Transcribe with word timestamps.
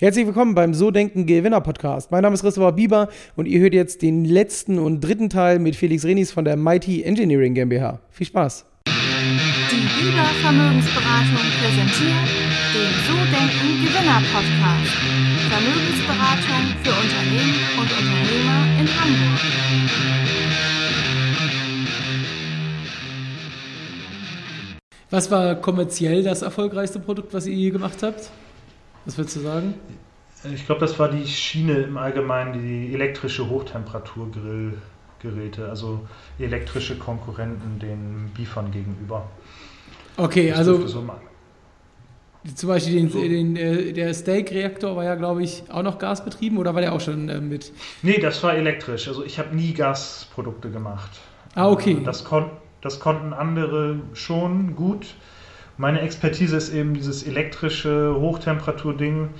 Herzlich 0.00 0.24
willkommen 0.24 0.54
beim 0.54 0.72
So 0.72 0.90
Denken 0.90 1.26
Gewinner 1.26 1.60
Podcast. 1.60 2.10
Mein 2.10 2.22
Name 2.22 2.32
ist 2.32 2.40
Christopher 2.40 2.72
Bieber 2.72 3.10
und 3.36 3.44
ihr 3.44 3.60
hört 3.60 3.74
jetzt 3.74 4.00
den 4.00 4.24
letzten 4.24 4.78
und 4.78 5.02
dritten 5.02 5.28
Teil 5.28 5.58
mit 5.58 5.76
Felix 5.76 6.06
Renis 6.06 6.32
von 6.32 6.46
der 6.46 6.56
Mighty 6.56 7.02
Engineering 7.02 7.52
GmbH. 7.52 8.00
Viel 8.08 8.26
Spaß. 8.26 8.64
Die 8.86 8.92
Bieber 9.76 10.24
Vermögensberatung 10.40 11.44
präsentiert 11.60 12.28
den 12.72 12.92
So 13.06 13.12
Denken 13.12 13.84
Gewinner 13.84 14.22
Podcast. 14.32 14.96
Vermögensberatung 15.50 16.64
für 16.82 16.94
Unternehmen 16.96 17.60
und 17.76 17.92
Unternehmer 17.92 18.80
in 18.80 18.88
Hamburg. 18.88 19.40
Was 25.10 25.30
war 25.30 25.56
kommerziell 25.56 26.22
das 26.22 26.40
erfolgreichste 26.40 27.00
Produkt, 27.00 27.34
was 27.34 27.46
ihr 27.46 27.54
je 27.54 27.68
gemacht 27.68 28.02
habt? 28.02 28.30
Was 29.04 29.18
würdest 29.18 29.36
du 29.36 29.40
sagen? 29.40 29.74
Ich 30.54 30.64
glaube, 30.66 30.80
das 30.80 30.98
war 30.98 31.10
die 31.10 31.26
Schiene 31.26 31.76
im 31.78 31.98
Allgemeinen, 31.98 32.54
die 32.54 32.94
elektrische 32.94 33.48
Hochtemperaturgrillgeräte, 33.48 35.68
also 35.68 36.00
elektrische 36.38 36.96
Konkurrenten 36.96 37.78
den 37.78 38.32
Beefern 38.34 38.70
gegenüber. 38.70 39.28
Okay, 40.16 40.48
das 40.48 40.58
also 40.58 40.86
so 40.86 41.02
zum 42.54 42.70
Beispiel 42.70 42.94
den, 42.94 43.10
so. 43.10 43.20
den, 43.20 43.56
äh, 43.56 43.92
der 43.92 44.14
Steak-Reaktor 44.14 44.96
war 44.96 45.04
ja, 45.04 45.14
glaube 45.14 45.42
ich, 45.42 45.64
auch 45.68 45.82
noch 45.82 45.98
gasbetrieben 45.98 46.56
oder 46.56 46.74
war 46.74 46.80
der 46.80 46.94
auch 46.94 47.00
schon 47.00 47.28
äh, 47.28 47.40
mit? 47.40 47.72
Nee, 48.02 48.18
das 48.18 48.42
war 48.42 48.54
elektrisch. 48.54 49.08
Also 49.08 49.24
ich 49.24 49.38
habe 49.38 49.54
nie 49.54 49.74
Gasprodukte 49.74 50.70
gemacht. 50.70 51.10
Ah, 51.54 51.68
okay. 51.68 51.98
Das, 52.02 52.24
kon 52.24 52.46
das 52.80 52.98
konnten 52.98 53.34
andere 53.34 54.00
schon 54.14 54.74
gut. 54.74 55.06
Meine 55.80 56.02
Expertise 56.02 56.58
ist 56.58 56.74
eben 56.74 56.92
dieses 56.92 57.26
elektrische 57.26 58.14
Hochtemperaturding 58.14 59.30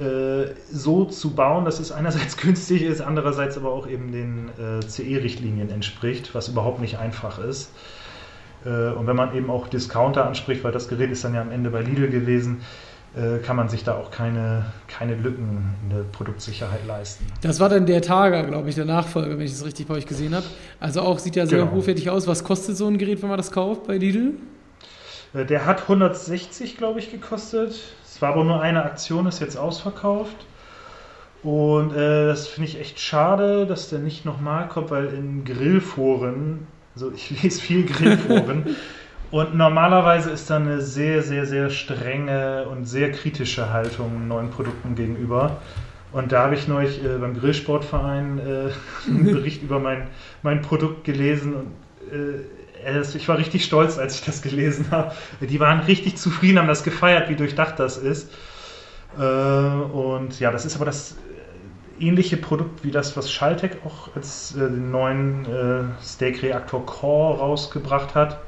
äh, 0.00 0.46
so 0.72 1.04
zu 1.04 1.34
bauen, 1.34 1.64
dass 1.64 1.78
es 1.78 1.92
einerseits 1.92 2.36
günstig 2.36 2.82
ist, 2.82 3.00
andererseits 3.00 3.56
aber 3.56 3.70
auch 3.70 3.86
eben 3.86 4.10
den 4.10 4.48
äh, 4.58 4.84
CE-Richtlinien 4.84 5.70
entspricht, 5.70 6.34
was 6.34 6.48
überhaupt 6.48 6.80
nicht 6.80 6.98
einfach 6.98 7.38
ist. 7.38 7.70
Äh, 8.64 8.88
und 8.90 9.06
wenn 9.06 9.14
man 9.14 9.36
eben 9.36 9.50
auch 9.50 9.68
Discounter 9.68 10.26
anspricht, 10.26 10.64
weil 10.64 10.72
das 10.72 10.88
Gerät 10.88 11.12
ist 11.12 11.22
dann 11.22 11.34
ja 11.34 11.42
am 11.42 11.52
Ende 11.52 11.70
bei 11.70 11.82
Lidl 11.82 12.08
gewesen, 12.08 12.62
äh, 13.14 13.38
kann 13.38 13.54
man 13.54 13.68
sich 13.68 13.84
da 13.84 13.94
auch 13.94 14.10
keine, 14.10 14.66
keine 14.88 15.14
Lücken 15.14 15.76
in 15.84 15.96
der 15.96 16.02
Produktsicherheit 16.10 16.84
leisten. 16.88 17.24
Das 17.40 17.60
war 17.60 17.68
dann 17.68 17.86
der 17.86 18.02
Targa, 18.02 18.42
glaube 18.42 18.68
ich, 18.68 18.74
der 18.74 18.84
Nachfolger, 18.84 19.38
wenn 19.38 19.46
ich 19.46 19.52
das 19.52 19.64
richtig 19.64 19.86
bei 19.86 19.94
euch 19.94 20.06
gesehen 20.06 20.34
habe. 20.34 20.46
Also 20.80 21.02
auch 21.02 21.20
sieht 21.20 21.36
ja 21.36 21.46
sehr 21.46 21.60
genau. 21.60 21.70
hochwertig 21.70 22.10
aus. 22.10 22.26
Was 22.26 22.42
kostet 22.42 22.76
so 22.76 22.88
ein 22.88 22.98
Gerät, 22.98 23.22
wenn 23.22 23.28
man 23.28 23.38
das 23.38 23.52
kauft 23.52 23.86
bei 23.86 23.96
Lidl? 23.96 24.34
Äh, 25.34 25.44
der 25.44 25.66
hat 25.66 25.82
160, 25.82 26.76
glaube 26.76 26.98
ich, 26.98 27.10
gekostet. 27.10 27.74
Es 28.04 28.22
war 28.22 28.30
aber 28.30 28.44
nur 28.44 28.60
eine 28.60 28.84
Aktion, 28.84 29.26
ist 29.26 29.40
jetzt 29.40 29.56
ausverkauft. 29.56 30.36
Und 31.42 31.92
äh, 31.92 32.26
das 32.26 32.48
finde 32.48 32.68
ich 32.70 32.80
echt 32.80 32.98
schade, 32.98 33.66
dass 33.66 33.88
der 33.90 34.00
nicht 34.00 34.24
nochmal 34.24 34.68
kommt, 34.68 34.90
weil 34.90 35.06
in 35.06 35.44
Grillforen, 35.44 36.66
also 36.94 37.12
ich 37.12 37.30
lese 37.42 37.60
viel 37.60 37.86
Grillforen, 37.86 38.76
und 39.30 39.54
normalerweise 39.54 40.30
ist 40.30 40.50
da 40.50 40.56
eine 40.56 40.80
sehr, 40.80 41.22
sehr, 41.22 41.46
sehr 41.46 41.70
strenge 41.70 42.66
und 42.68 42.86
sehr 42.86 43.12
kritische 43.12 43.72
Haltung 43.72 44.26
neuen 44.26 44.50
Produkten 44.50 44.94
gegenüber. 44.94 45.58
Und 46.10 46.32
da 46.32 46.44
habe 46.44 46.54
ich 46.54 46.66
neulich 46.66 47.04
äh, 47.04 47.18
beim 47.18 47.38
Grillsportverein 47.38 48.38
äh, 48.38 48.70
einen 49.08 49.24
Bericht 49.24 49.62
über 49.62 49.78
mein, 49.78 50.08
mein 50.42 50.62
Produkt 50.62 51.04
gelesen 51.04 51.54
und 51.54 51.66
äh, 52.10 52.40
ich 53.14 53.28
war 53.28 53.38
richtig 53.38 53.64
stolz, 53.64 53.98
als 53.98 54.16
ich 54.16 54.24
das 54.24 54.42
gelesen 54.42 54.86
habe. 54.90 55.14
Die 55.40 55.60
waren 55.60 55.80
richtig 55.80 56.16
zufrieden, 56.16 56.58
haben 56.58 56.68
das 56.68 56.84
gefeiert, 56.84 57.28
wie 57.28 57.36
durchdacht 57.36 57.78
das 57.78 57.96
ist. 57.96 58.30
Äh, 59.18 59.22
und 59.22 60.38
ja, 60.40 60.50
das 60.50 60.64
ist 60.64 60.76
aber 60.76 60.84
das 60.84 61.16
äh, 61.98 62.04
ähnliche 62.04 62.36
Produkt 62.36 62.84
wie 62.84 62.90
das, 62.90 63.16
was 63.16 63.32
Schaltec 63.32 63.78
auch 63.84 64.14
als 64.14 64.54
äh, 64.54 64.60
den 64.60 64.90
neuen 64.90 65.46
Steak 66.02 66.42
Reaktor 66.42 66.84
Core 66.84 67.38
rausgebracht 67.38 68.14
hat. 68.14 68.40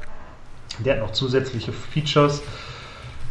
Der 0.79 0.95
hat 0.95 1.01
noch 1.01 1.13
zusätzliche 1.13 1.73
Features 1.73 2.43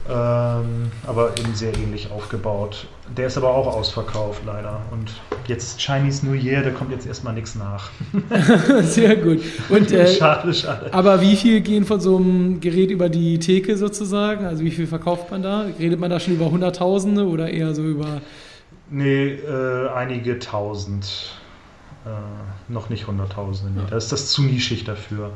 ähm, 0.10 0.92
aber 1.06 1.38
eben 1.38 1.54
sehr 1.54 1.76
ähnlich 1.78 2.10
aufgebaut. 2.12 2.88
Der 3.16 3.28
ist 3.28 3.38
aber 3.38 3.50
auch 3.50 3.68
ausverkauft 3.68 4.42
leider. 4.44 4.82
Und 4.92 5.12
jetzt 5.48 5.80
Chinese 5.80 6.26
New 6.26 6.34
Year, 6.34 6.64
da 6.64 6.72
kommt 6.72 6.92
jetzt 6.92 7.06
erstmal 7.06 7.34
nichts 7.34 7.56
nach. 7.56 7.92
sehr 8.82 9.16
gut. 9.18 9.40
Und, 9.70 9.92
äh, 9.92 10.08
schade, 10.08 10.52
schade. 10.54 10.92
Aber 10.94 11.22
wie 11.22 11.36
viel 11.36 11.62
gehen 11.62 11.86
von 11.86 12.00
so 12.00 12.18
einem 12.18 12.60
Gerät 12.60 12.90
über 12.90 13.08
die 13.08 13.38
Theke 13.38 13.78
sozusagen? 13.78 14.46
Also 14.46 14.64
wie 14.64 14.72
viel 14.72 14.88
verkauft 14.88 15.30
man 15.30 15.44
da? 15.44 15.66
Redet 15.78 16.00
man 16.00 16.10
da 16.10 16.20
schon 16.20 16.34
über 16.34 16.50
Hunderttausende 16.50 17.28
oder 17.28 17.50
eher 17.52 17.76
so 17.76 17.84
über... 17.84 18.22
Nee, 18.90 19.34
äh, 19.34 19.90
einige 19.90 20.40
Tausend. 20.40 21.36
Äh, 22.06 22.72
noch 22.72 22.90
nicht 22.90 23.06
Hunderttausende. 23.06 23.82
Ja. 23.82 23.88
Da 23.88 23.98
ist 23.98 24.12
das 24.12 24.32
zu 24.32 24.42
nischig 24.42 24.86
dafür. 24.86 25.34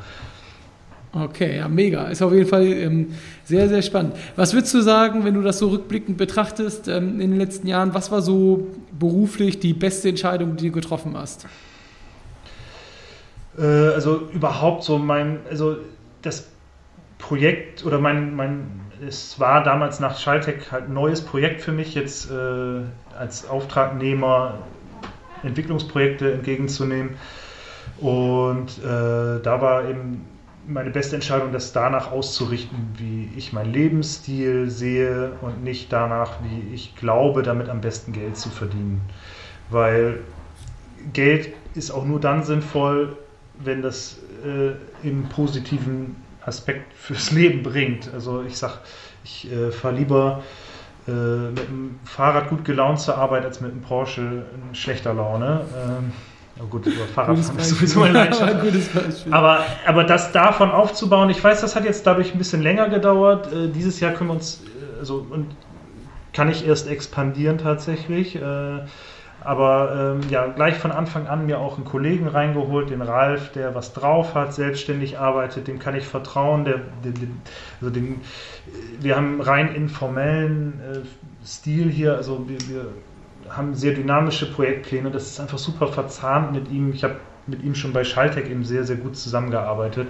Okay, 1.16 1.58
ja, 1.58 1.68
mega. 1.68 2.06
Ist 2.08 2.24
auf 2.24 2.34
jeden 2.34 2.48
Fall 2.48 2.66
ähm, 2.66 3.14
sehr, 3.44 3.70
sehr 3.70 3.84
spannend. 3.84 4.16
Was 4.36 4.54
würdest 4.54 4.74
du 4.74 4.82
sagen, 4.82 5.24
wenn 5.24 5.36
du 5.36 5.42
das 5.42 5.60
so 5.60 5.68
rückblickend 5.68 6.18
betrachtest 6.18 6.88
ähm, 6.88 7.22
in 7.22 7.32
den 7.32 7.38
letzten 7.38 7.68
Jahren? 7.68 7.94
Was 7.94 8.12
war 8.12 8.24
so 8.24 8.68
beruflich 8.98 9.60
die 9.60 9.74
beste 9.74 10.10
Entscheidung, 10.10 10.56
die 10.56 10.68
du 10.68 10.72
getroffen 10.72 11.16
hast? 11.16 11.46
Äh, 13.60 13.64
also 13.64 14.28
überhaupt 14.34 14.84
so 14.84 14.98
mein, 14.98 15.42
also 15.48 15.78
das 16.24 16.48
Projekt 17.20 17.86
oder 17.86 18.00
mein, 18.00 18.36
mein, 18.36 18.82
es 19.08 19.40
war 19.40 19.64
damals 19.64 20.00
nach 20.00 20.18
Schaltec 20.18 20.72
halt 20.72 20.86
ein 20.86 20.94
neues 20.94 21.22
Projekt 21.22 21.62
für 21.62 21.74
mich, 21.74 21.94
jetzt 21.94 22.32
äh, 22.32 22.82
als 23.16 23.48
Auftragnehmer 23.48 24.56
Entwicklungsprojekte 25.44 26.34
entgegenzunehmen. 26.34 27.12
Und 28.00 28.80
äh, 28.80 29.42
da 29.44 29.62
war 29.62 29.88
eben 29.88 30.26
meine 30.68 30.90
beste 30.90 31.16
Entscheidung, 31.16 31.52
das 31.52 31.74
danach 31.74 32.12
auszurichten, 32.12 32.94
wie 32.98 33.30
ich 33.36 33.54
meinen 33.54 33.74
Lebensstil 33.74 34.70
sehe 34.70 35.34
und 35.42 35.64
nicht 35.64 35.92
danach, 35.92 36.32
wie 36.44 36.74
ich 36.74 36.96
glaube, 36.96 37.44
damit 37.44 37.70
am 37.70 37.82
besten 37.82 38.14
Geld 38.14 38.38
zu 38.38 38.50
verdienen. 38.50 39.02
Weil 39.70 40.20
Geld 41.12 41.54
ist 41.76 41.92
auch 41.92 42.06
nur 42.06 42.20
dann 42.20 42.44
sinnvoll, 42.44 43.18
wenn 43.60 43.82
das 43.82 44.20
äh, 44.46 45.08
im 45.08 45.28
positiven 45.30 46.16
Aspekt 46.46 46.94
fürs 46.94 47.32
Leben 47.32 47.64
bringt. 47.64 48.14
Also 48.14 48.44
ich 48.44 48.58
sage, 48.58 48.76
ich 49.24 49.52
äh, 49.52 49.72
fahre 49.72 49.96
lieber 49.96 50.44
äh, 51.08 51.12
mit 51.12 51.68
dem 51.68 52.00
Fahrrad 52.06 52.50
gut 52.50 52.66
gelaunt 52.66 53.00
zur 53.00 53.18
Arbeit 53.18 53.46
als 53.46 53.62
mit 53.62 53.72
dem 53.72 53.82
Porsche 53.82 54.46
in 54.56 54.76
schlechter 54.76 55.14
Laune. 55.14 55.66
Ähm, 55.76 56.12
Oh 56.64 56.68
gut, 56.68 56.86
über 56.86 57.06
Fahrradfahren 57.06 57.60
ist 57.60 57.70
sowieso 57.70 58.00
meine 58.00 58.14
Leidenschaft. 58.14 59.28
aber, 59.32 59.66
aber 59.86 60.04
das 60.06 60.32
davon 60.32 60.72
aufzubauen, 60.72 61.30
ich 61.30 61.44
weiß, 61.44 61.62
das 61.62 61.76
hat 61.76 61.84
jetzt 61.84 62.08
dadurch 62.08 62.34
ein 62.34 62.38
bisschen 62.38 62.62
länger 62.62 62.90
gedauert. 62.90 63.52
Äh, 63.52 63.70
dieses 63.70 64.00
Jahr 64.00 64.14
können 64.14 64.30
wir 64.30 64.36
uns, 64.36 64.64
äh, 64.64 65.00
also, 65.00 65.26
und 65.30 65.48
kann 66.32 66.50
ich 66.50 66.66
erst 66.66 66.88
expandieren 66.88 67.58
tatsächlich. 67.58 68.36
Äh, 68.36 68.80
aber 69.44 70.16
ähm, 70.22 70.30
ja, 70.30 70.48
gleich 70.48 70.76
von 70.76 70.92
Anfang 70.92 71.28
an 71.28 71.46
mir 71.46 71.60
auch 71.60 71.76
einen 71.76 71.84
Kollegen 71.84 72.28
reingeholt, 72.28 72.90
den 72.90 73.02
Ralf, 73.02 73.52
der 73.52 73.76
was 73.76 73.92
drauf 73.92 74.36
hat, 74.36 74.54
selbstständig 74.54 75.20
arbeitet, 75.20 75.68
dem 75.68 75.80
kann 75.80 75.96
ich 75.96 76.06
vertrauen. 76.06 76.64
Der, 76.64 76.78
der, 77.04 77.12
der 77.12 77.28
also 77.82 77.94
den, 77.94 78.22
wir 79.02 79.18
haben 79.18 79.42
rein 79.42 79.76
informellen 79.76 80.80
äh, 80.80 81.46
Stil 81.46 81.90
hier, 81.90 82.16
also 82.16 82.48
wir, 82.48 82.58
wir 82.70 82.86
haben 83.50 83.76
sehr 83.76 83.94
dynamische 83.94 84.52
Projektpläne. 84.52 85.12
Das 85.12 85.28
ist 85.28 85.40
einfach 85.40 85.58
super 85.58 85.88
verzahnt 85.88 86.54
mit 86.54 86.70
ihm. 86.70 86.94
Ich 86.94 87.04
habe 87.04 87.18
mit 87.48 87.64
ihm 87.64 87.76
schon 87.76 87.94
bei 87.94 88.04
Schaltec 88.04 88.50
eben 88.50 88.64
sehr, 88.64 88.84
sehr 88.84 88.96
gut 88.96 89.18
zusammengearbeitet. 89.18 90.08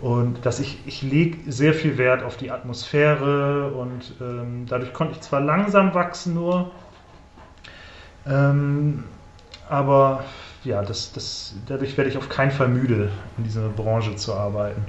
Und 0.00 0.44
dass 0.44 0.60
ich, 0.60 0.78
ich 0.86 1.02
lege 1.02 1.50
sehr 1.50 1.72
viel 1.72 1.98
Wert 1.98 2.22
auf 2.22 2.36
die 2.36 2.50
Atmosphäre 2.50 3.70
und 3.72 4.14
ähm, 4.20 4.66
dadurch 4.68 4.92
konnte 4.92 5.14
ich 5.14 5.20
zwar 5.20 5.40
langsam 5.40 5.94
wachsen 5.94 6.34
nur, 6.34 6.72
ähm, 8.26 9.04
aber 9.68 10.24
ja, 10.64 10.82
das, 10.82 11.12
das, 11.12 11.54
dadurch 11.66 11.96
werde 11.96 12.10
ich 12.10 12.16
auf 12.16 12.28
keinen 12.28 12.50
Fall 12.50 12.68
müde, 12.68 13.10
in 13.38 13.44
dieser 13.44 13.68
Branche 13.68 14.16
zu 14.16 14.34
arbeiten. 14.34 14.84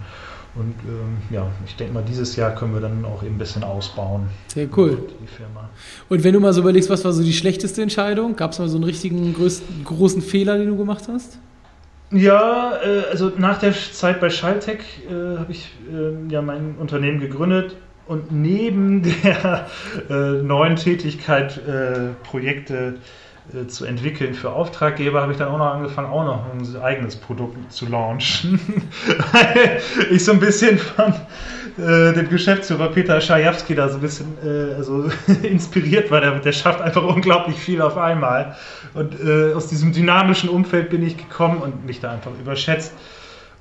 Und 0.55 0.73
ähm, 0.87 1.17
ja, 1.31 1.47
ich 1.65 1.75
denke 1.75 1.93
mal, 1.93 2.03
dieses 2.03 2.35
Jahr 2.37 2.55
können 2.55 2.73
wir 2.73 2.79
dann 2.79 3.03
auch 3.03 3.23
eben 3.23 3.35
ein 3.35 3.37
bisschen 3.37 3.63
ausbauen. 3.63 4.27
Sehr 4.47 4.67
cool. 4.77 4.97
Die 5.21 5.27
Firma. 5.27 5.69
Und 6.07 6.23
wenn 6.23 6.33
du 6.33 6.39
mal 6.39 6.53
so 6.53 6.61
überlegst, 6.61 6.89
was 6.89 7.03
war 7.03 7.11
so 7.11 7.23
die 7.23 7.33
schlechteste 7.33 7.81
Entscheidung? 7.81 8.37
Gab 8.37 8.51
es 8.53 8.59
mal 8.59 8.69
so 8.69 8.77
einen 8.77 8.85
richtigen 8.85 9.33
größten, 9.33 9.83
großen 9.83 10.21
Fehler, 10.21 10.57
den 10.57 10.69
du 10.69 10.77
gemacht 10.77 11.05
hast? 11.09 11.39
Ja, 12.11 12.73
äh, 12.83 13.09
also 13.11 13.33
nach 13.37 13.59
der 13.59 13.73
Zeit 13.73 14.21
bei 14.21 14.29
Schalltech 14.29 14.79
äh, 15.09 15.37
habe 15.37 15.51
ich 15.51 15.71
äh, 15.91 16.31
ja 16.31 16.41
mein 16.41 16.75
Unternehmen 16.79 17.19
gegründet 17.19 17.75
und 18.07 18.31
neben 18.31 19.01
der 19.23 19.67
äh, 20.09 20.41
neuen 20.41 20.77
Tätigkeit 20.77 21.57
äh, 21.57 22.13
Projekte 22.23 22.95
zu 23.67 23.85
entwickeln 23.85 24.33
für 24.33 24.51
Auftraggeber, 24.51 25.21
habe 25.21 25.31
ich 25.31 25.37
dann 25.37 25.49
auch 25.49 25.57
noch 25.57 25.73
angefangen, 25.73 26.09
auch 26.09 26.25
noch 26.25 26.45
ein 26.51 26.81
eigenes 26.81 27.15
Produkt 27.15 27.71
zu 27.71 27.85
launchen. 27.87 28.59
ich 30.11 30.25
so 30.25 30.31
ein 30.31 30.39
bisschen 30.39 30.77
von 30.77 31.13
äh, 31.77 32.13
dem 32.13 32.29
Geschäftsführer 32.29 32.89
Peter 32.89 33.19
Schajewski 33.19 33.75
da 33.75 33.89
so 33.89 33.95
ein 33.95 34.01
bisschen 34.01 34.37
äh, 34.43 34.75
also 34.75 35.09
inspiriert 35.43 36.09
war. 36.09 36.21
Der, 36.21 36.39
der 36.39 36.51
schafft 36.51 36.81
einfach 36.81 37.03
unglaublich 37.03 37.57
viel 37.57 37.81
auf 37.81 37.97
einmal. 37.97 38.55
Und 38.93 39.19
äh, 39.19 39.53
aus 39.53 39.67
diesem 39.67 39.91
dynamischen 39.91 40.49
Umfeld 40.49 40.89
bin 40.89 41.05
ich 41.05 41.17
gekommen 41.17 41.61
und 41.61 41.85
mich 41.85 41.99
da 41.99 42.11
einfach 42.11 42.31
überschätzt. 42.39 42.93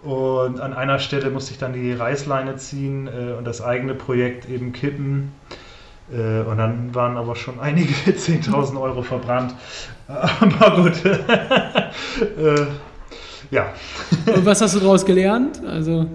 Und 0.02 0.60
an 0.60 0.74
einer 0.74 0.98
Stelle 0.98 1.30
musste 1.30 1.52
ich 1.52 1.58
dann 1.58 1.72
die 1.72 1.92
Reißleine 1.92 2.56
ziehen 2.56 3.08
äh, 3.08 3.32
und 3.32 3.44
das 3.44 3.62
eigene 3.62 3.94
Projekt 3.94 4.48
eben 4.48 4.72
kippen. 4.72 5.32
Äh, 6.12 6.42
und 6.42 6.58
dann 6.58 6.94
waren 6.94 7.16
aber 7.16 7.34
schon 7.34 7.60
einige 7.60 7.92
10.000 8.10 8.80
Euro 8.80 9.02
verbrannt. 9.02 9.54
Aber 10.06 10.82
gut. 10.82 11.04
äh, 11.04 12.66
ja. 13.50 13.72
Und 14.26 14.44
was 14.44 14.60
hast 14.60 14.74
du 14.74 14.80
daraus 14.80 15.04
gelernt? 15.04 15.62
Also 15.66 16.06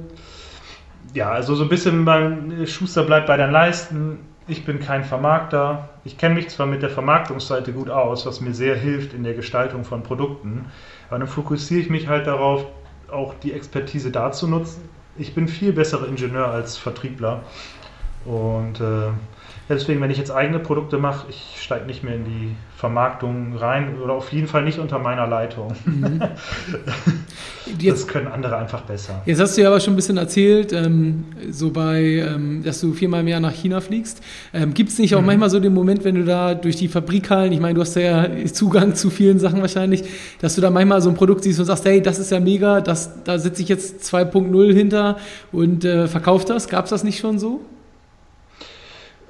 ja, 1.13 1.31
also 1.31 1.55
so 1.55 1.63
ein 1.63 1.69
bisschen 1.69 2.05
beim 2.05 2.65
Schuster 2.67 3.03
bleibt 3.03 3.27
bei 3.27 3.37
deinen 3.37 3.51
Leisten. 3.51 4.19
Ich 4.47 4.65
bin 4.65 4.79
kein 4.79 5.03
Vermarkter. 5.03 5.89
Ich 6.03 6.17
kenne 6.17 6.35
mich 6.35 6.49
zwar 6.49 6.65
mit 6.65 6.81
der 6.81 6.89
Vermarktungsseite 6.89 7.71
gut 7.71 7.89
aus, 7.89 8.25
was 8.25 8.41
mir 8.41 8.53
sehr 8.53 8.75
hilft 8.75 9.13
in 9.13 9.23
der 9.23 9.33
Gestaltung 9.33 9.83
von 9.83 10.03
Produkten, 10.03 10.65
aber 11.09 11.19
dann 11.19 11.27
fokussiere 11.27 11.81
ich 11.81 11.89
mich 11.89 12.07
halt 12.07 12.27
darauf, 12.27 12.65
auch 13.11 13.33
die 13.35 13.53
Expertise 13.53 14.11
da 14.11 14.31
zu 14.31 14.47
nutzen. 14.47 14.87
Ich 15.17 15.33
bin 15.33 15.47
viel 15.47 15.73
besserer 15.73 16.07
Ingenieur 16.07 16.47
als 16.47 16.77
Vertriebler 16.77 17.41
und 18.25 18.79
äh, 18.79 19.09
deswegen, 19.69 20.01
wenn 20.01 20.09
ich 20.11 20.17
jetzt 20.17 20.31
eigene 20.31 20.59
Produkte 20.59 20.97
mache, 20.97 21.27
ich 21.29 21.61
steige 21.61 21.85
nicht 21.85 22.03
mehr 22.03 22.15
in 22.15 22.25
die 22.25 22.55
Vermarktung 22.75 23.55
rein 23.55 23.99
oder 23.99 24.13
auf 24.13 24.31
jeden 24.33 24.47
Fall 24.47 24.63
nicht 24.63 24.79
unter 24.79 24.99
meiner 24.99 25.27
Leitung. 25.27 25.73
Mhm. 25.85 26.21
das 27.85 28.07
können 28.07 28.27
andere 28.27 28.57
einfach 28.57 28.81
besser. 28.81 29.21
Jetzt 29.25 29.39
hast 29.39 29.57
du 29.57 29.61
ja 29.61 29.67
aber 29.67 29.79
schon 29.79 29.93
ein 29.93 29.95
bisschen 29.95 30.17
erzählt, 30.17 30.73
ähm, 30.73 31.25
so 31.51 31.71
bei, 31.71 32.01
ähm, 32.01 32.63
dass 32.63 32.81
du 32.81 32.93
viermal 32.93 33.21
im 33.21 33.27
Jahr 33.27 33.39
nach 33.39 33.53
China 33.53 33.79
fliegst. 33.79 34.21
Ähm, 34.53 34.73
Gibt 34.73 34.89
es 34.89 34.97
nicht 34.97 35.15
auch 35.15 35.21
mhm. 35.21 35.27
manchmal 35.27 35.49
so 35.49 35.59
den 35.59 35.73
Moment, 35.73 36.03
wenn 36.03 36.15
du 36.15 36.25
da 36.25 36.55
durch 36.55 36.75
die 36.75 36.87
Fabrikhallen, 36.87 37.51
ich 37.51 37.59
meine, 37.59 37.75
du 37.75 37.81
hast 37.81 37.95
ja 37.95 38.27
Zugang 38.51 38.95
zu 38.95 39.09
vielen 39.09 39.39
Sachen 39.39 39.61
wahrscheinlich, 39.61 40.03
dass 40.41 40.55
du 40.55 40.61
da 40.61 40.69
manchmal 40.71 41.01
so 41.01 41.09
ein 41.09 41.15
Produkt 41.15 41.43
siehst 41.43 41.59
und 41.59 41.65
sagst, 41.65 41.85
hey, 41.85 42.01
das 42.01 42.17
ist 42.17 42.31
ja 42.31 42.39
mega, 42.39 42.81
das, 42.81 43.23
da 43.23 43.37
sitze 43.37 43.61
ich 43.61 43.69
jetzt 43.69 44.03
2.0 44.03 44.73
hinter 44.73 45.17
und 45.51 45.85
äh, 45.85 46.07
verkaufe 46.07 46.45
das. 46.47 46.67
Gab 46.67 46.85
es 46.85 46.89
das 46.89 47.03
nicht 47.03 47.19
schon 47.19 47.37
so? 47.37 47.61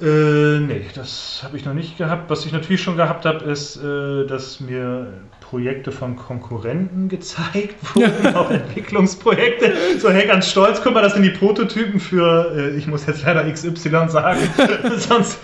Äh, 0.02 0.60
nee, 0.60 0.86
das 0.96 1.42
habe 1.44 1.58
ich 1.58 1.66
noch 1.66 1.74
nicht 1.74 1.98
gehabt. 1.98 2.30
Was 2.30 2.46
ich 2.46 2.54
natürlich 2.54 2.82
schon 2.82 2.96
gehabt 2.96 3.26
habe, 3.26 3.44
ist, 3.44 3.76
äh, 3.78 4.26
dass 4.26 4.62
mir 4.62 5.14
Projekte 5.42 5.92
von 5.92 6.16
Konkurrenten 6.16 7.10
gezeigt 7.10 7.76
wurden, 7.96 8.28
auch 8.36 8.50
Entwicklungsprojekte. 8.50 10.00
So, 10.00 10.10
hey, 10.10 10.26
ganz 10.26 10.50
stolz, 10.50 10.82
guck 10.82 10.94
mal, 10.94 11.02
das 11.02 11.16
sind 11.16 11.24
die 11.24 11.32
Prototypen 11.32 12.00
für, 12.00 12.56
äh, 12.56 12.78
ich 12.78 12.88
muss 12.88 13.06
jetzt 13.08 13.24
leider 13.24 13.52
XY 13.52 14.08
sagen, 14.08 14.40
sonst 14.98 15.40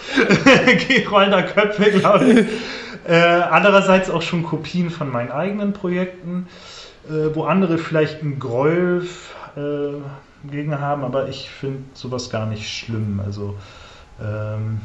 rollen 1.12 1.32
da 1.32 1.42
Köpfe, 1.42 1.92
glaube 1.92 2.26
ich. 2.26 2.48
Äh, 3.08 3.18
andererseits 3.18 4.10
auch 4.10 4.22
schon 4.22 4.44
Kopien 4.44 4.90
von 4.90 5.12
meinen 5.12 5.32
eigenen 5.32 5.74
Projekten, 5.74 6.48
äh, 7.10 7.36
wo 7.36 7.44
andere 7.44 7.78
vielleicht 7.78 8.22
einen 8.22 8.40
Groll 8.40 9.06
äh, 9.58 10.50
gegen 10.50 10.80
haben, 10.80 11.04
aber 11.04 11.28
ich 11.28 11.50
finde 11.50 11.84
sowas 11.94 12.30
gar 12.30 12.46
nicht 12.46 12.70
schlimm. 12.70 13.22
Also, 13.24 13.56
ähm, 14.22 14.80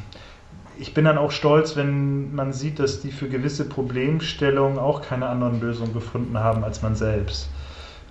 ich 0.79 0.95
bin 0.95 1.05
dann 1.05 1.19
auch 1.19 1.31
stolz, 1.31 1.77
wenn 1.77 2.35
man 2.35 2.53
sieht, 2.53 2.79
dass 2.79 3.01
die 3.01 3.13
für 3.13 3.29
gewisse 3.29 3.69
Problemstellungen 3.69 4.79
auch 4.79 5.03
keine 5.03 5.27
anderen 5.27 5.61
Lösungen 5.61 5.93
gefunden 5.93 6.39
haben 6.39 6.65
als 6.65 6.83
man 6.83 6.95
selbst. 6.95 7.51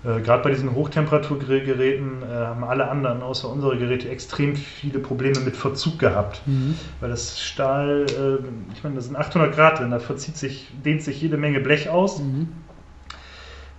Äh, 0.04 0.20
Gerade 0.20 0.42
bei 0.42 0.50
diesen 0.50 0.74
Hochtemperaturgeräten 0.74 2.22
äh, 2.22 2.26
haben 2.26 2.64
alle 2.64 2.88
anderen 2.88 3.22
außer 3.22 3.50
unsere 3.50 3.76
Geräte 3.76 4.08
extrem 4.08 4.56
viele 4.56 4.98
Probleme 4.98 5.40
mit 5.40 5.56
Verzug 5.56 5.98
gehabt. 5.98 6.42
Mhm. 6.46 6.76
Weil 7.00 7.10
das 7.10 7.40
Stahl, 7.40 8.06
äh, 8.08 8.74
ich 8.74 8.82
meine, 8.82 8.96
das 8.96 9.06
sind 9.06 9.16
800 9.16 9.54
Grad 9.54 9.80
drin, 9.80 9.90
da 9.90 9.98
verzieht 9.98 10.36
sich, 10.36 10.68
dehnt 10.84 11.02
sich 11.02 11.20
jede 11.20 11.36
Menge 11.36 11.60
Blech 11.60 11.90
aus. 11.90 12.20
Mhm. 12.20 12.48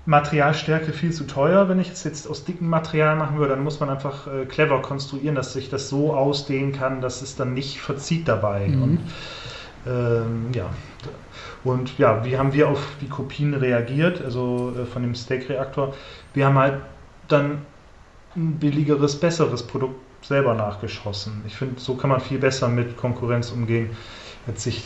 Materialstärke 0.06 0.94
viel 0.94 1.12
zu 1.12 1.26
teuer. 1.26 1.70
Wenn 1.70 1.80
ich 1.80 1.92
es 1.92 2.04
jetzt 2.04 2.28
aus 2.28 2.44
dickem 2.44 2.70
Material 2.70 3.16
machen 3.16 3.38
würde, 3.38 3.56
dann 3.56 3.64
muss 3.64 3.80
man 3.80 3.90
einfach 3.90 4.28
äh, 4.28 4.46
clever 4.46 4.82
konstruieren, 4.82 5.36
dass 5.36 5.54
sich 5.54 5.70
das 5.70 5.90
so 5.90 6.14
ausdehnen 6.14 6.72
kann, 6.72 7.02
dass 7.02 7.22
es 7.22 7.36
dann 7.36 7.54
nicht 7.54 7.80
verzieht 7.80 8.28
dabei. 8.28 8.68
Mhm. 8.68 8.84
Und 8.84 9.00
ähm, 9.88 10.46
ja. 10.54 10.70
Und 11.64 11.98
ja, 12.00 12.26
wie 12.26 12.38
haben 12.38 12.54
wir 12.54 12.70
auf 12.70 12.84
die 13.02 13.08
Kopien 13.08 13.54
reagiert, 13.54 14.24
also 14.24 14.74
äh, 14.78 14.86
von 14.86 15.04
dem 15.04 15.14
Steak-Reaktor? 15.14 15.94
Wir 16.34 16.48
haben 16.48 16.58
halt 16.58 16.82
dann 17.28 17.60
ein 18.36 18.54
billigeres, 18.54 19.20
besseres 19.20 19.64
Produkt 19.64 20.00
selber 20.26 20.56
nachgeschossen. 20.56 21.44
Ich 21.46 21.56
finde, 21.56 21.80
so 21.80 21.96
kann 21.96 22.10
man 22.10 22.22
viel 22.22 22.40
besser 22.40 22.68
mit 22.68 22.98
Konkurrenz 22.98 23.52
umgehen, 23.52 23.92
als 24.48 24.64
sich 24.64 24.84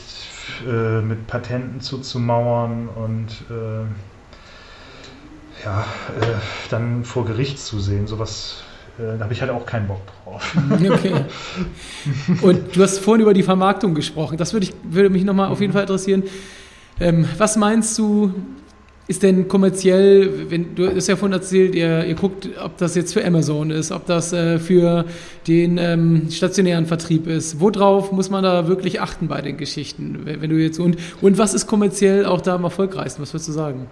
äh, 0.67 1.01
mit 1.01 1.27
Patenten 1.27 1.81
zuzumauern 1.81 2.89
und 2.89 3.29
äh, 3.49 3.85
ja, 5.65 5.81
äh, 6.21 6.25
dann 6.69 7.03
vor 7.03 7.25
Gericht 7.25 7.59
zu 7.59 7.79
sehen, 7.79 8.07
sowas, 8.07 8.63
äh, 8.99 9.17
da 9.17 9.23
habe 9.23 9.33
ich 9.33 9.41
halt 9.41 9.51
auch 9.51 9.65
keinen 9.65 9.87
Bock 9.87 10.01
drauf. 10.23 10.55
Okay. 10.71 11.25
Und 12.41 12.75
du 12.75 12.83
hast 12.83 12.99
vorhin 12.99 13.21
über 13.21 13.33
die 13.33 13.43
Vermarktung 13.43 13.95
gesprochen. 13.95 14.37
Das 14.37 14.53
würde, 14.53 14.67
ich, 14.67 14.73
würde 14.83 15.09
mich 15.09 15.23
nochmal 15.23 15.47
mhm. 15.47 15.53
auf 15.53 15.61
jeden 15.61 15.73
Fall 15.73 15.81
interessieren. 15.81 16.23
Ähm, 16.99 17.27
was 17.37 17.57
meinst 17.57 17.97
du, 17.97 18.33
ist 19.07 19.21
denn 19.21 19.47
kommerziell, 19.47 20.49
wenn 20.49 20.75
du 20.75 20.95
hast 20.95 21.07
ja 21.07 21.15
vorhin 21.15 21.33
erzählt, 21.33 21.75
ihr, 21.75 22.05
ihr 22.05 22.15
guckt, 22.15 22.49
ob 22.63 22.77
das 22.77 22.95
jetzt 22.95 23.13
für 23.13 23.25
Amazon 23.25 23.69
ist, 23.69 23.91
ob 23.91 24.05
das 24.05 24.33
äh, 24.33 24.59
für 24.59 25.05
den 25.47 25.77
ähm, 25.77 26.31
stationären 26.31 26.85
Vertrieb 26.85 27.27
ist. 27.27 27.59
Worauf 27.59 28.11
muss 28.11 28.29
man 28.29 28.43
da 28.43 28.67
wirklich 28.67 29.01
achten 29.01 29.27
bei 29.27 29.41
den 29.41 29.57
Geschichten, 29.57 30.21
wenn 30.25 30.49
du 30.49 30.55
jetzt 30.55 30.79
und 30.79 30.97
und 31.21 31.37
was 31.37 31.53
ist 31.53 31.67
kommerziell 31.67 32.25
auch 32.25 32.41
da 32.41 32.55
am 32.55 32.63
erfolgreichsten? 32.63 33.21
Was 33.21 33.33
würdest 33.33 33.49
du 33.49 33.51
sagen? 33.51 33.87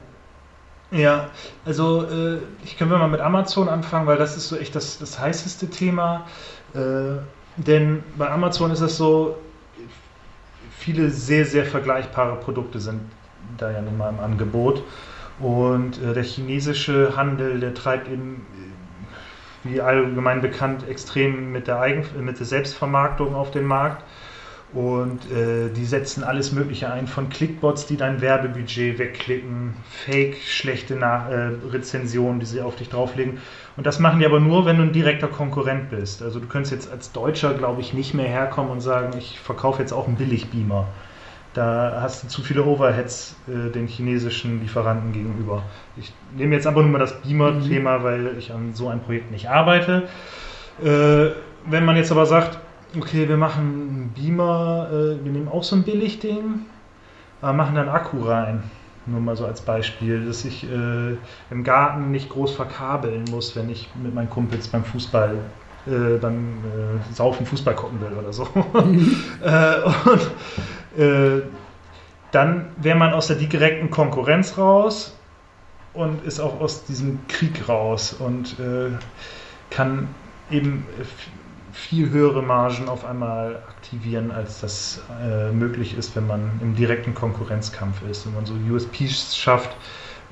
Ja, 0.94 1.32
also 1.66 2.04
äh, 2.04 2.38
ich 2.64 2.78
wir 2.92 3.00
mal 3.00 3.08
mit 3.08 3.20
Amazon 3.20 3.68
anfangen, 3.68 4.06
weil 4.06 4.18
das 4.18 4.38
ist 4.38 4.48
so 4.48 4.58
echt 4.58 4.76
das, 4.76 5.00
das 5.00 5.20
heißeste 5.20 5.72
Thema. 5.72 6.28
Äh, 6.76 7.18
denn 7.58 8.04
bei 8.16 8.30
Amazon 8.30 8.70
ist 8.70 8.82
es 8.82 8.98
so, 8.98 9.36
viele 10.78 11.10
sehr, 11.10 11.46
sehr 11.46 11.66
vergleichbare 11.66 12.36
Produkte 12.36 12.80
sind 12.80 13.02
da 13.58 13.72
ja 13.72 13.82
nun 13.82 13.98
mal 13.98 14.10
im 14.10 14.20
Angebot. 14.20 14.84
Und 15.40 16.00
äh, 16.02 16.14
der 16.14 16.24
chinesische 16.24 17.16
Handel, 17.18 17.60
der 17.60 17.74
treibt 17.74 18.08
eben, 18.08 18.46
wie 19.64 19.82
allgemein 19.82 20.42
bekannt, 20.42 20.88
extrem 20.88 21.52
mit 21.52 21.66
der, 21.68 21.80
Eigen 21.80 22.06
mit 22.24 22.38
der 22.38 22.46
Selbstvermarktung 22.46 23.34
auf 23.34 23.50
den 23.50 23.66
Markt. 23.66 24.04
Und 24.74 25.32
äh, 25.32 25.70
die 25.70 25.86
setzen 25.86 26.24
alles 26.24 26.52
Mögliche 26.52 26.92
ein, 26.92 27.06
von 27.06 27.30
Clickbots, 27.30 27.86
die 27.86 27.96
dein 27.96 28.22
Werbebudget 28.22 28.98
wegklicken, 28.98 29.76
Fake, 29.88 30.38
schlechte 30.38 30.96
Nach 30.96 31.30
äh, 31.30 31.52
Rezensionen, 31.72 32.40
die 32.40 32.48
sie 32.48 32.62
auf 32.62 32.76
dich 32.76 32.90
drauflegen. 32.90 33.38
Und 33.78 33.86
das 33.86 34.00
machen 34.00 34.20
die 34.20 34.26
aber 34.26 34.40
nur, 34.40 34.66
wenn 34.66 34.78
du 34.78 34.84
ein 34.84 34.92
direkter 34.92 35.28
Konkurrent 35.28 35.92
bist. 35.92 36.24
Also 36.24 36.40
du 36.40 36.48
könntest 36.48 36.74
jetzt 36.74 36.92
als 36.92 37.12
Deutscher, 37.12 37.54
glaube 37.54 37.82
ich, 37.82 37.94
nicht 37.94 38.16
mehr 38.16 38.28
herkommen 38.28 38.72
und 38.72 38.82
sagen, 38.82 39.16
ich 39.16 39.40
verkaufe 39.40 39.80
jetzt 39.80 39.94
auch 39.94 40.08
einen 40.08 40.16
Billigbeamer. 40.16 40.88
Da 41.54 42.00
hast 42.02 42.24
du 42.24 42.28
zu 42.28 42.42
viele 42.42 42.64
Overheads 42.64 43.36
äh, 43.48 43.70
den 43.70 43.86
chinesischen 43.86 44.60
Lieferanten 44.62 45.14
gegenüber. 45.14 45.62
Ich 45.98 46.12
nehme 46.36 46.56
jetzt 46.56 46.66
aber 46.66 46.82
nur 46.82 46.90
mal 46.90 46.98
das 46.98 47.22
Beamer-Thema, 47.22 48.00
mhm. 48.00 48.04
weil 48.04 48.38
ich 48.40 48.52
an 48.52 48.74
so 48.74 48.88
einem 48.88 49.02
Projekt 49.02 49.30
nicht 49.30 49.50
arbeite. 49.52 50.08
Äh, 50.84 51.28
wenn 51.66 51.86
man 51.86 51.96
jetzt 51.96 52.12
aber 52.12 52.26
sagt, 52.26 52.58
okay, 52.98 53.28
wir 53.28 53.38
machen 53.38 53.62
einen 53.62 54.12
Beamer, 54.16 54.90
äh, 54.92 55.24
wir 55.24 55.32
nehmen 55.32 55.48
auch 55.48 55.64
so 55.64 55.76
ein 55.76 55.84
Billigding, 55.84 56.66
aber 57.42 57.54
machen 57.54 57.76
dann 57.76 57.90
Akku 57.90 58.22
rein. 58.22 58.64
Nur 59.06 59.20
mal 59.20 59.36
so 59.36 59.46
als 59.46 59.62
Beispiel, 59.62 60.26
dass 60.26 60.46
ich 60.46 60.64
äh, 60.64 61.18
im 61.52 61.64
Garten 61.64 62.12
nicht 62.12 62.30
groß 62.30 62.56
verkabeln 62.56 63.26
muss, 63.30 63.56
wenn 63.56 63.70
ich 63.70 63.90
mit 64.02 64.16
meinen 64.16 64.30
Kumpels 64.30 64.70
beim 64.70 64.86
Fußball, 64.86 65.36
äh, 65.86 66.18
beim 66.22 66.60
äh, 66.60 67.14
Saufen 67.14 67.46
Fußball 67.46 67.76
gucken 67.76 68.00
will 68.00 68.18
oder 68.18 68.32
so. 68.32 68.48
Äh, 69.44 69.82
und 70.10 71.04
äh, 71.04 71.42
dann 72.32 72.68
wäre 72.78 72.98
man 72.98 73.14
aus 73.14 73.28
der 73.28 73.36
direkten 73.36 73.92
Konkurrenz 73.92 74.58
raus 74.58 75.18
und 75.94 76.24
ist 76.24 76.40
auch 76.40 76.62
aus 76.62 76.86
diesem 76.86 77.20
Krieg 77.28 77.68
raus 77.68 78.14
und 78.14 78.56
kann 79.70 80.08
eben 80.50 80.88
viel 81.74 82.12
höhere 82.12 82.42
Margen 82.42 82.88
auf 82.88 83.04
einmal 83.04 83.58
aktivieren, 83.68 84.32
als 84.32 84.62
das 84.62 85.02
äh, 85.22 85.52
möglich 85.52 85.98
ist, 85.98 86.16
wenn 86.16 86.28
man 86.28 86.60
im 86.62 86.76
direkten 86.76 87.14
Konkurrenzkampf 87.14 88.02
ist. 88.10 88.26
Wenn 88.26 88.36
man 88.36 88.46
so 88.46 88.54
USPs 88.54 89.36
schafft, 89.36 89.76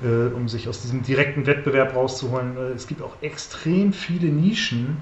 äh, 0.02 0.34
um 0.34 0.48
sich 0.48 0.68
aus 0.68 0.80
diesem 0.82 1.02
direkten 1.02 1.46
Wettbewerb 1.46 1.94
rauszuholen. 1.94 2.56
Äh, 2.56 2.60
es 2.74 2.86
gibt 2.86 3.02
auch 3.02 3.14
extrem 3.20 3.92
viele 3.92 4.28
Nischen, 4.28 4.98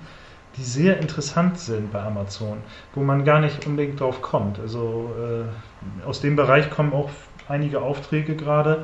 die 0.56 0.64
sehr 0.64 0.99
interessant 0.99 1.59
sind 1.59 1.92
bei 1.92 2.02
Amazon, 2.02 2.59
wo 2.94 3.02
man 3.02 3.25
gar 3.25 3.40
nicht 3.40 3.66
unbedingt 3.66 4.00
drauf 4.00 4.20
kommt. 4.20 4.59
Also 4.59 5.11
äh, 5.18 6.04
aus 6.06 6.20
dem 6.20 6.37
Bereich 6.37 6.70
kommen 6.70 6.92
auch 6.92 7.11
einige 7.49 7.82
Aufträge 7.82 8.35
gerade. 8.35 8.82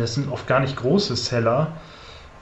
Das 0.00 0.14
sind 0.14 0.30
oft 0.30 0.46
gar 0.46 0.60
nicht 0.60 0.76
große 0.76 1.14
Seller, 1.16 1.72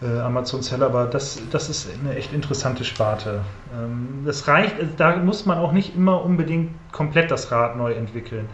äh, 0.03 0.21
Amazon-Seller, 0.21 0.87
aber 0.87 1.07
das, 1.07 1.41
das 1.51 1.69
ist 1.69 1.89
eine 2.01 2.17
echt 2.17 2.33
interessante 2.33 2.85
Sparte. 2.85 3.43
Ähm, 3.75 4.23
das 4.25 4.49
reicht, 4.49 4.79
also 4.79 4.93
da 4.97 5.17
muss 5.17 5.47
man 5.47 5.59
auch 5.59 5.73
nicht 5.73 5.95
immer 5.97 6.25
unbedingt 6.25 6.71
komplett 6.93 7.31
das 7.31 7.51
Rad 7.51 7.77
neu 7.77 7.93
entwickeln. 7.93 8.49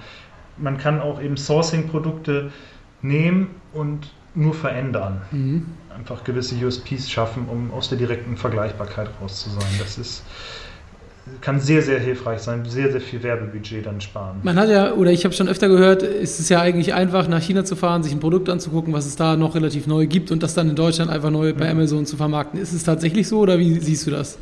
Man 0.57 0.79
kann 0.79 1.01
auch 1.01 1.21
eben 1.21 1.37
Sourcing-Produkte 1.37 2.51
nehmen 3.03 3.55
und 3.73 4.13
nur 4.35 4.55
verändern. 4.55 5.23
Mhm. 5.31 5.67
Einfach 5.97 6.25
gewisse 6.25 6.55
USPs 6.65 7.11
schaffen, 7.11 7.49
um 7.49 7.73
aus 7.73 7.89
der 7.89 7.99
direkten 7.99 8.37
Vergleichbarkeit 8.37 9.11
raus 9.21 9.43
zu 9.43 9.51
sein. 9.51 9.69
Das 9.79 9.99
ist 9.99 10.25
kann 11.41 11.61
sehr, 11.61 11.83
sehr 11.83 11.99
hilfreich 11.99 12.41
sein, 12.41 12.65
sehr, 12.65 12.91
sehr 12.93 13.01
viel 13.01 13.23
Werbebudget 13.23 13.87
dann 13.87 14.01
sparen. 14.01 14.39
Man 14.43 14.59
hat 14.59 14.69
ja, 14.69 14.93
oder 14.93 15.11
ich 15.11 15.25
habe 15.25 15.35
schon 15.35 15.49
öfter 15.49 15.69
gehört, 15.69 16.03
ist 16.03 16.41
es 16.41 16.49
ja 16.49 16.61
eigentlich 16.61 16.95
einfach, 16.95 17.29
nach 17.29 17.43
China 17.43 17.65
zu 17.65 17.77
fahren, 17.77 18.03
sich 18.03 18.13
ein 18.13 18.21
Produkt 18.21 18.49
anzugucken, 18.49 18.93
was 18.93 19.07
es 19.07 19.17
da 19.17 19.37
noch 19.37 19.55
relativ 19.55 19.87
neu 19.87 20.07
gibt 20.07 20.31
und 20.31 20.43
das 20.43 20.55
dann 20.55 20.69
in 20.69 20.77
Deutschland 20.77 21.11
einfach 21.11 21.31
neu 21.31 21.55
bei 21.55 21.71
Amazon 21.71 22.07
zu 22.07 22.17
vermarkten. 22.17 22.61
Ist 22.61 22.73
es 22.73 22.85
tatsächlich 22.85 23.29
so 23.29 23.41
oder 23.41 23.59
wie 23.59 23.79
siehst 23.81 24.07
du 24.07 24.11
das? 24.11 24.39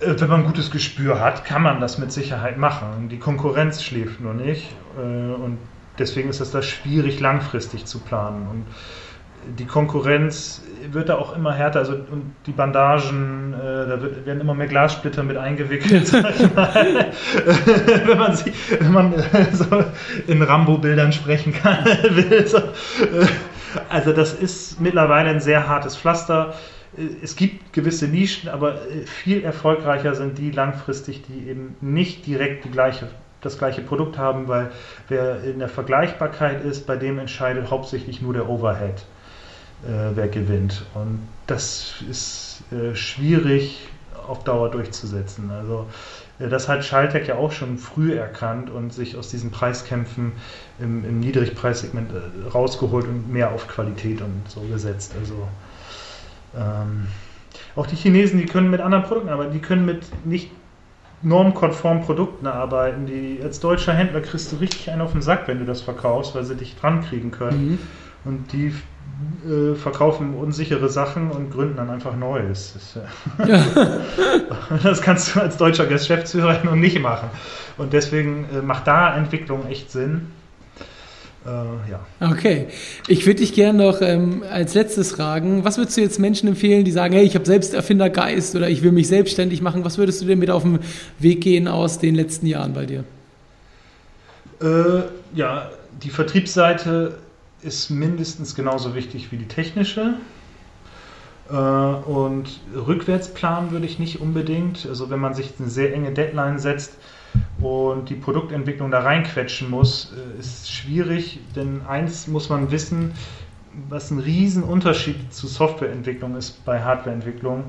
Äh, 0.00 0.14
wenn 0.18 0.28
man 0.28 0.40
ein 0.40 0.46
gutes 0.46 0.70
Gespür 0.70 1.20
hat, 1.20 1.44
kann 1.44 1.62
man 1.62 1.80
das 1.80 1.98
mit 1.98 2.12
Sicherheit 2.12 2.58
machen. 2.58 3.08
Die 3.10 3.18
Konkurrenz 3.18 3.82
schläft 3.82 4.20
nur 4.20 4.34
nicht 4.34 4.68
äh, 4.96 5.00
und 5.00 5.58
deswegen 5.98 6.30
ist 6.30 6.40
es 6.40 6.50
da 6.50 6.62
schwierig, 6.62 7.20
langfristig 7.20 7.84
zu 7.84 7.98
planen. 7.98 8.46
Und 8.48 8.64
die 9.58 9.66
Konkurrenz 9.66 10.62
wird 10.90 11.08
da 11.08 11.16
auch 11.16 11.36
immer 11.36 11.52
härter, 11.52 11.80
also 11.80 11.92
und 11.92 12.34
die 12.46 12.52
Bandagen, 12.52 13.54
äh, 13.54 13.88
da 13.88 14.02
wird, 14.02 14.26
werden 14.26 14.40
immer 14.40 14.54
mehr 14.54 14.66
Glassplitter 14.66 15.22
mit 15.22 15.36
eingewickelt, 15.36 16.12
wenn 16.12 18.18
man 18.18 18.36
sie, 18.36 18.52
wenn 18.78 18.92
man 18.92 19.12
äh, 19.12 19.46
so 19.52 19.66
in 20.26 20.42
Rambo-Bildern 20.42 21.12
sprechen 21.12 21.52
kann, 21.52 21.84
will. 21.84 22.46
So. 22.46 22.60
Also 23.88 24.12
das 24.12 24.34
ist 24.34 24.80
mittlerweile 24.80 25.30
ein 25.30 25.40
sehr 25.40 25.68
hartes 25.68 25.96
Pflaster. 25.96 26.54
Es 27.22 27.36
gibt 27.36 27.72
gewisse 27.72 28.08
Nischen, 28.08 28.48
aber 28.48 28.78
viel 29.06 29.44
erfolgreicher 29.44 30.16
sind 30.16 30.38
die 30.38 30.50
langfristig, 30.50 31.22
die 31.22 31.48
eben 31.48 31.76
nicht 31.80 32.26
direkt 32.26 32.64
die 32.64 32.70
gleiche 32.70 33.08
das 33.42 33.56
gleiche 33.56 33.80
Produkt 33.80 34.18
haben, 34.18 34.48
weil 34.48 34.70
wer 35.08 35.42
in 35.42 35.60
der 35.60 35.70
Vergleichbarkeit 35.70 36.62
ist, 36.62 36.86
bei 36.86 36.96
dem 36.96 37.18
entscheidet 37.18 37.70
hauptsächlich 37.70 38.20
nur 38.20 38.34
der 38.34 38.50
Overhead 38.50 39.02
äh, 39.84 40.14
wer 40.14 40.28
gewinnt. 40.28 40.84
Und 40.94 41.20
das 41.46 41.94
ist 42.08 42.62
äh, 42.72 42.94
schwierig 42.94 43.88
auf 44.26 44.44
Dauer 44.44 44.70
durchzusetzen. 44.70 45.50
Also 45.50 45.86
äh, 46.38 46.48
das 46.48 46.68
hat 46.68 46.84
Schaltec 46.84 47.28
ja 47.28 47.36
auch 47.36 47.52
schon 47.52 47.78
früh 47.78 48.14
erkannt 48.14 48.70
und 48.70 48.92
sich 48.92 49.16
aus 49.16 49.28
diesen 49.28 49.50
Preiskämpfen 49.50 50.32
im, 50.78 51.04
im 51.04 51.20
Niedrigpreissegment 51.20 52.10
äh, 52.12 52.48
rausgeholt 52.48 53.06
und 53.06 53.32
mehr 53.32 53.52
auf 53.52 53.68
Qualität 53.68 54.22
und 54.22 54.42
so 54.48 54.60
gesetzt. 54.62 55.14
Also 55.18 55.48
ähm, 56.56 57.06
auch 57.76 57.86
die 57.86 57.96
Chinesen, 57.96 58.38
die 58.38 58.46
können 58.46 58.70
mit 58.70 58.80
anderen 58.80 59.04
Produkten 59.04 59.28
arbeiten, 59.28 59.52
die 59.52 59.60
können 59.60 59.84
mit 59.84 60.04
nicht 60.24 60.50
normkonformen 61.22 62.02
Produkten 62.02 62.46
arbeiten. 62.46 63.06
Die, 63.06 63.40
als 63.42 63.60
deutscher 63.60 63.92
Händler 63.92 64.20
kriegst 64.20 64.52
du 64.52 64.56
richtig 64.56 64.90
einen 64.90 65.02
auf 65.02 65.12
den 65.12 65.22
Sack, 65.22 65.46
wenn 65.48 65.58
du 65.58 65.64
das 65.64 65.82
verkaufst, 65.82 66.34
weil 66.34 66.44
sie 66.44 66.56
dich 66.56 66.76
dran 66.76 67.04
kriegen 67.04 67.30
können. 67.30 67.72
Mhm. 67.72 67.78
Und 68.24 68.52
die 68.52 68.74
äh, 69.46 69.74
verkaufen 69.74 70.34
unsichere 70.34 70.88
Sachen 70.88 71.30
und 71.30 71.50
gründen 71.50 71.76
dann 71.76 71.90
einfach 71.90 72.16
Neues. 72.16 72.74
Das, 72.74 73.48
ja. 73.48 73.64
das 74.82 75.00
kannst 75.00 75.34
du 75.34 75.40
als 75.40 75.56
deutscher 75.56 75.86
Geschäftsführer 75.86 76.58
noch 76.64 76.74
nicht 76.74 77.00
machen. 77.00 77.30
Und 77.78 77.92
deswegen 77.92 78.46
äh, 78.52 78.60
macht 78.62 78.86
da 78.86 79.16
Entwicklung 79.16 79.66
echt 79.66 79.90
Sinn. 79.90 80.28
Äh, 81.46 81.90
ja. 81.90 82.00
Okay. 82.20 82.66
Ich 83.08 83.24
würde 83.26 83.40
dich 83.40 83.54
gerne 83.54 83.82
noch 83.82 84.02
ähm, 84.02 84.42
als 84.50 84.74
letztes 84.74 85.12
fragen, 85.12 85.64
was 85.64 85.78
würdest 85.78 85.96
du 85.96 86.02
jetzt 86.02 86.18
Menschen 86.18 86.48
empfehlen, 86.48 86.84
die 86.84 86.92
sagen, 86.92 87.14
hey, 87.14 87.24
ich 87.24 87.34
habe 87.34 87.46
selbst 87.46 87.72
Erfindergeist 87.72 88.54
oder 88.56 88.68
ich 88.68 88.82
will 88.82 88.92
mich 88.92 89.08
selbstständig 89.08 89.62
machen? 89.62 89.84
Was 89.84 89.96
würdest 89.96 90.20
du 90.20 90.26
denn 90.26 90.38
mit 90.38 90.50
auf 90.50 90.64
den 90.64 90.80
Weg 91.18 91.40
gehen 91.40 91.66
aus 91.66 91.98
den 91.98 92.14
letzten 92.14 92.46
Jahren 92.46 92.74
bei 92.74 92.84
dir? 92.84 93.04
Äh, 94.60 95.02
ja, 95.34 95.70
die 96.02 96.10
Vertriebsseite 96.10 97.14
ist 97.62 97.90
mindestens 97.90 98.54
genauso 98.54 98.94
wichtig 98.94 99.32
wie 99.32 99.36
die 99.36 99.48
technische. 99.48 100.14
Äh, 101.50 101.54
und 101.54 102.60
rückwärts 102.74 103.32
planen 103.32 103.70
würde 103.70 103.86
ich 103.86 103.98
nicht 103.98 104.20
unbedingt. 104.20 104.86
Also 104.86 105.10
wenn 105.10 105.20
man 105.20 105.34
sich 105.34 105.54
eine 105.58 105.68
sehr 105.68 105.92
enge 105.92 106.12
Deadline 106.12 106.58
setzt 106.58 106.94
und 107.60 108.08
die 108.08 108.14
Produktentwicklung 108.14 108.90
da 108.90 109.00
reinquetschen 109.00 109.70
muss, 109.70 110.12
äh, 110.14 110.38
ist 110.38 110.70
schwierig. 110.70 111.40
Denn 111.56 111.82
eins 111.86 112.26
muss 112.26 112.48
man 112.48 112.70
wissen, 112.70 113.12
was 113.88 114.10
ein 114.10 114.18
Riesenunterschied 114.18 115.32
zu 115.32 115.46
Softwareentwicklung 115.46 116.36
ist 116.36 116.64
bei 116.64 116.82
Hardwareentwicklung. 116.82 117.64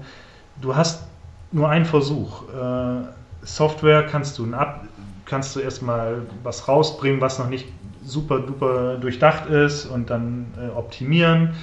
Du 0.61 0.75
hast 0.75 1.03
nur 1.51 1.69
einen 1.69 1.85
Versuch. 1.85 2.43
Äh, 2.49 3.03
Software 3.43 4.03
kannst 4.03 4.37
du, 4.37 4.47
kannst 5.25 5.55
du 5.55 5.59
erstmal 5.59 6.21
was 6.43 6.67
rausbringen, 6.67 7.21
was 7.21 7.39
noch 7.39 7.49
nicht 7.49 7.65
super 8.03 8.39
duper 8.39 8.97
durchdacht 8.97 9.49
ist 9.49 9.85
und 9.85 10.09
dann 10.09 10.47
äh, 10.57 10.69
optimieren. 10.69 11.55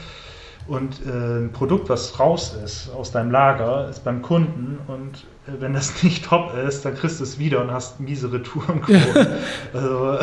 Und 0.67 1.01
äh, 1.07 1.39
ein 1.39 1.53
Produkt, 1.53 1.89
was 1.89 2.21
raus 2.21 2.55
ist 2.63 2.91
aus 2.91 3.11
deinem 3.11 3.31
Lager, 3.31 3.89
ist 3.89 4.05
beim 4.05 4.21
Kunden 4.21 4.79
und 4.87 5.25
äh, 5.47 5.61
wenn 5.61 5.73
das 5.73 6.03
nicht 6.03 6.27
top 6.27 6.55
ist, 6.55 6.85
dann 6.85 6.95
kriegst 6.95 7.21
du 7.21 7.25
es 7.25 7.39
wieder 7.39 7.63
und 7.63 7.71
hast 7.71 8.01
miese 8.01 8.31
Retouren. 8.33 8.83
also 9.73 10.19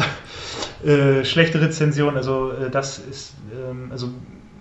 äh, 0.86 1.26
schlechte 1.26 1.60
Rezension, 1.60 2.16
also 2.16 2.52
äh, 2.52 2.70
das 2.70 3.00
ist, 3.00 3.34
ähm, 3.54 3.88
also 3.92 4.10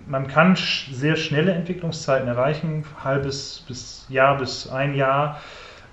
man 0.07 0.27
kann 0.27 0.57
sehr 0.57 1.17
schnelle 1.17 1.53
Entwicklungszeiten 1.53 2.29
erreichen, 2.29 2.85
halbes 3.03 3.65
bis 3.69 4.07
Jahr 4.09 4.39
bis 4.39 4.69
ein 4.69 4.95
Jahr, 4.95 5.41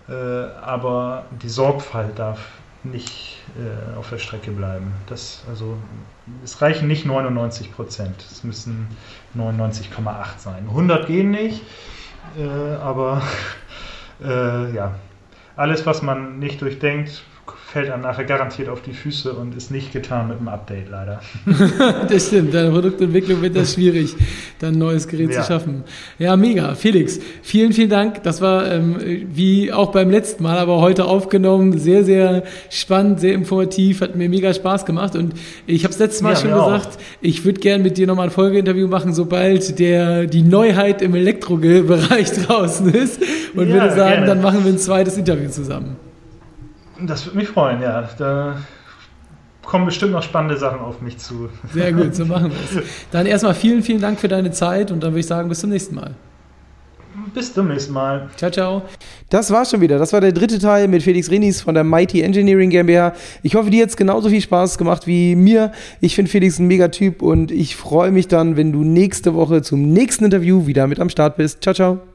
äh, 0.07 0.13
aber 0.13 1.25
die 1.41 1.49
Sorgfalt 1.49 2.17
darf 2.17 2.39
nicht 2.83 3.37
äh, 3.57 3.97
auf 3.97 4.09
der 4.09 4.17
Strecke 4.17 4.51
bleiben. 4.51 4.93
Das, 5.07 5.43
also, 5.49 5.77
es 6.43 6.61
reichen 6.61 6.87
nicht 6.87 7.05
99 7.05 7.71
Prozent, 7.73 8.25
es 8.31 8.43
müssen 8.43 8.87
99,8 9.37 10.39
sein. 10.39 10.65
100 10.67 11.07
gehen 11.07 11.31
nicht, 11.31 11.61
äh, 12.37 12.45
aber 12.75 13.21
äh, 14.23 14.73
ja, 14.73 14.95
alles, 15.55 15.85
was 15.85 16.01
man 16.01 16.39
nicht 16.39 16.61
durchdenkt, 16.61 17.23
fällt 17.71 17.89
einem 17.89 18.03
nachher 18.03 18.25
garantiert 18.25 18.67
auf 18.67 18.81
die 18.81 18.91
Füße 18.91 19.31
und 19.31 19.55
ist 19.55 19.71
nicht 19.71 19.93
getan 19.93 20.27
mit 20.27 20.39
dem 20.39 20.49
Update 20.49 20.89
leider. 20.89 21.21
das 22.09 22.27
stimmt, 22.27 22.51
bei 22.51 22.63
der 22.63 22.69
Produktentwicklung 22.69 23.41
wird 23.41 23.55
das 23.55 23.75
schwierig, 23.75 24.13
dann 24.59 24.73
ein 24.73 24.79
neues 24.79 25.07
Gerät 25.07 25.31
ja. 25.31 25.41
zu 25.41 25.47
schaffen. 25.47 25.85
Ja, 26.19 26.35
mega. 26.35 26.75
Felix, 26.75 27.19
vielen, 27.41 27.71
vielen 27.71 27.89
Dank. 27.89 28.23
Das 28.23 28.41
war 28.41 28.69
ähm, 28.69 28.97
wie 29.33 29.71
auch 29.71 29.93
beim 29.93 30.11
letzten 30.11 30.43
Mal, 30.43 30.57
aber 30.57 30.81
heute 30.81 31.05
aufgenommen, 31.05 31.77
sehr, 31.77 32.03
sehr 32.03 32.43
spannend, 32.69 33.21
sehr 33.21 33.33
informativ, 33.33 34.01
hat 34.01 34.17
mir 34.17 34.27
mega 34.27 34.53
Spaß 34.53 34.85
gemacht 34.85 35.15
und 35.15 35.33
ich 35.65 35.85
habe 35.85 35.93
es 35.93 35.99
letztes 35.99 36.21
Mal 36.21 36.33
ja, 36.33 36.35
schon 36.35 36.51
gesagt, 36.51 36.97
auch. 36.97 37.01
ich 37.21 37.45
würde 37.45 37.61
gerne 37.61 37.83
mit 37.83 37.97
dir 37.97 38.05
nochmal 38.05 38.27
ein 38.27 38.31
Folgeinterview 38.31 38.89
machen, 38.89 39.13
sobald 39.13 39.79
der 39.79 40.25
die 40.25 40.41
Neuheit 40.41 41.01
im 41.01 41.15
Elektrobereich 41.15 42.31
draußen 42.47 42.93
ist 42.93 43.21
und 43.55 43.69
ja, 43.69 43.75
würde 43.75 43.95
sagen, 43.95 44.11
gerne. 44.11 44.27
dann 44.27 44.41
machen 44.41 44.65
wir 44.65 44.73
ein 44.73 44.77
zweites 44.77 45.17
Interview 45.17 45.49
zusammen. 45.49 46.10
Das 47.07 47.25
würde 47.25 47.37
mich 47.37 47.49
freuen, 47.49 47.81
ja. 47.81 48.07
Da 48.17 48.57
kommen 49.63 49.85
bestimmt 49.85 50.11
noch 50.11 50.23
spannende 50.23 50.57
Sachen 50.57 50.79
auf 50.79 51.01
mich 51.01 51.17
zu. 51.17 51.49
Sehr 51.73 51.93
gut, 51.93 52.15
so 52.15 52.25
machen 52.25 52.51
wir 52.51 52.81
es. 52.81 52.87
Dann 53.11 53.25
erstmal 53.25 53.53
vielen, 53.53 53.83
vielen 53.83 54.01
Dank 54.01 54.19
für 54.19 54.27
deine 54.27 54.51
Zeit 54.51 54.91
und 54.91 55.01
dann 55.03 55.11
würde 55.11 55.21
ich 55.21 55.27
sagen, 55.27 55.49
bis 55.49 55.59
zum 55.59 55.69
nächsten 55.69 55.95
Mal. 55.95 56.15
Bis 57.33 57.53
zum 57.53 57.67
nächsten 57.67 57.93
Mal. 57.93 58.29
Ciao, 58.37 58.51
ciao. 58.51 58.81
Das 59.29 59.51
war's 59.51 59.71
schon 59.71 59.81
wieder. 59.81 59.97
Das 59.97 60.13
war 60.13 60.21
der 60.21 60.31
dritte 60.31 60.59
Teil 60.59 60.87
mit 60.87 61.03
Felix 61.03 61.29
Renis 61.29 61.61
von 61.61 61.75
der 61.75 61.83
Mighty 61.83 62.21
Engineering 62.21 62.69
GmbH. 62.69 63.13
Ich 63.43 63.55
hoffe, 63.55 63.69
dir 63.69 63.83
hat 63.83 63.89
es 63.89 63.97
genauso 63.97 64.29
viel 64.29 64.41
Spaß 64.41 64.77
gemacht 64.77 65.07
wie 65.07 65.35
mir. 65.35 65.71
Ich 65.99 66.15
finde 66.15 66.31
Felix 66.31 66.59
ein 66.59 66.67
mega 66.67 66.87
Typ 66.87 67.21
und 67.21 67.51
ich 67.51 67.75
freue 67.75 68.11
mich 68.11 68.27
dann, 68.27 68.57
wenn 68.57 68.71
du 68.71 68.83
nächste 68.83 69.33
Woche 69.33 69.61
zum 69.61 69.91
nächsten 69.91 70.25
Interview 70.25 70.67
wieder 70.67 70.87
mit 70.87 70.99
am 70.99 71.09
Start 71.09 71.37
bist. 71.37 71.61
Ciao, 71.61 71.73
ciao. 71.73 72.10